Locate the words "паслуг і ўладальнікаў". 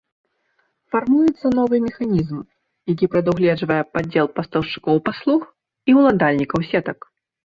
5.09-6.59